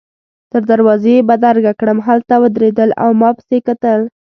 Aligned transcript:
تر 0.51 0.61
دروازې 0.71 1.11
يې 1.17 1.27
بدرګه 1.29 1.73
کړم، 1.79 1.97
هلته 2.07 2.33
ودرېدل 2.41 2.89
او 3.03 3.09
ما 3.21 3.29
پسي 3.37 3.59
کتل. 3.67 3.99